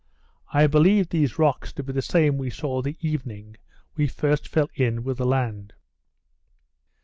[0.51, 3.57] I believe these rocks to be the same we saw the evening
[3.95, 5.73] we first fell in with the land.